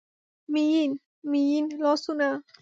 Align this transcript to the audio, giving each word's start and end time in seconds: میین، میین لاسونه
میین، 0.51 0.91
میین 1.29 1.65
لاسونه 1.81 2.29